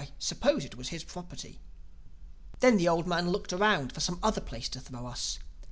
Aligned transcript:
I 0.00 0.10
suppose 0.20 0.64
it 0.64 0.76
was 0.76 0.90
his 0.90 1.02
property. 1.02 1.58
"Then 2.60 2.76
the 2.76 2.86
old 2.86 3.08
man 3.08 3.30
looked 3.30 3.52
around 3.52 3.92
for 3.92 3.98
some 3.98 4.20
other 4.22 4.40
place 4.40 4.68
to 4.68 4.80
throw 4.80 5.08
us. 5.08 5.40